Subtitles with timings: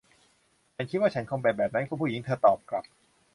[0.89, 2.83] คิดว่าฉันคงเป็นแบบนั้น คุณผู้หญิง เธอตอบกลับ